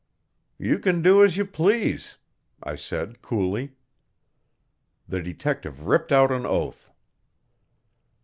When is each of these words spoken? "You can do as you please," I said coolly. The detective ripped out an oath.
"You 0.57 0.79
can 0.79 1.03
do 1.03 1.23
as 1.23 1.37
you 1.37 1.45
please," 1.45 2.17
I 2.63 2.75
said 2.75 3.21
coolly. 3.21 3.73
The 5.07 5.21
detective 5.21 5.85
ripped 5.85 6.11
out 6.11 6.31
an 6.31 6.43
oath. 6.43 6.91